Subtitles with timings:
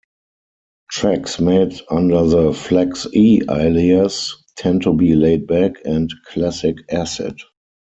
[0.89, 3.05] Tracks made under the FlexE
[3.47, 7.37] alias tend to be laid-back and classic acid.